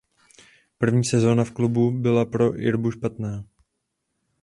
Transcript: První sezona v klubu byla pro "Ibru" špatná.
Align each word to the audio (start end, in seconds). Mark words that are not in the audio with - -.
První 0.77 1.05
sezona 1.05 1.43
v 1.43 1.51
klubu 1.51 1.91
byla 1.91 2.25
pro 2.25 2.61
"Ibru" 2.61 2.91
špatná. 2.91 3.43